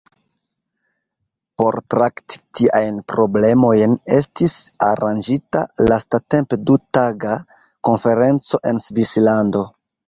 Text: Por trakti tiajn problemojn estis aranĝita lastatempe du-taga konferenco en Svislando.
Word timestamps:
Por 1.61 1.77
trakti 1.93 2.39
tiajn 2.61 2.97
problemojn 3.13 3.93
estis 4.17 4.57
aranĝita 4.89 5.63
lastatempe 5.93 6.61
du-taga 6.71 7.41
konferenco 7.91 8.67
en 8.73 8.85
Svislando. 8.91 9.69